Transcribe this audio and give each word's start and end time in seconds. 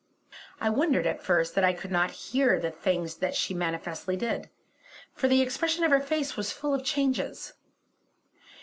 I 0.59 0.71
wondered 0.71 1.05
at 1.05 1.21
first 1.21 1.53
that 1.53 1.63
I 1.63 1.73
could 1.73 1.91
not 1.91 2.09
hear 2.09 2.59
the 2.59 2.71
things 2.71 3.17
that 3.17 3.35
she 3.35 3.53
manifestly 3.53 4.17
did, 4.17 4.49
for 5.13 5.27
the 5.27 5.43
expression 5.43 5.83
of 5.83 5.91
her 5.91 6.01
face 6.01 6.35
was 6.35 6.51
full 6.51 6.73
of 6.73 6.83
changes. 6.83 7.53